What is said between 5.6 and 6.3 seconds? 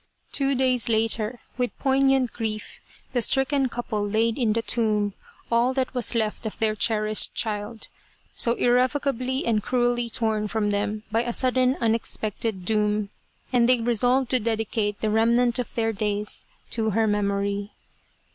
that was